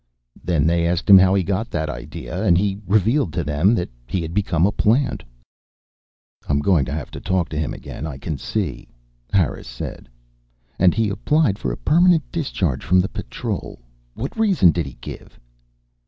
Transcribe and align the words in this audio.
"Then 0.43 0.65
they 0.65 0.87
asked 0.87 1.07
him 1.07 1.19
how 1.19 1.35
he 1.35 1.43
got 1.43 1.69
that 1.69 1.87
idea, 1.87 2.35
and 2.37 2.43
then 2.57 2.63
he 2.63 2.79
revealed 2.87 3.31
to 3.33 3.43
them 3.43 3.75
that 3.75 3.91
he 4.07 4.19
had 4.19 4.33
become 4.33 4.65
a 4.65 4.71
plant." 4.71 5.23
"I'm 6.49 6.57
going 6.59 6.85
to 6.85 6.91
have 6.91 7.11
to 7.11 7.19
talk 7.19 7.49
to 7.49 7.59
him 7.59 7.71
again, 7.71 8.07
I 8.07 8.17
can 8.17 8.39
see," 8.39 8.87
Harris 9.31 9.67
said. 9.67 10.09
"And 10.79 10.95
he's 10.95 11.11
applied 11.11 11.59
for 11.59 11.71
a 11.71 11.77
permanent 11.77 12.23
discharge 12.31 12.83
from 12.83 12.99
the 12.99 13.09
Patrol? 13.09 13.77
What 14.15 14.35
reason 14.35 14.71
did 14.71 14.87
he 14.87 14.97
give?" 15.01 15.39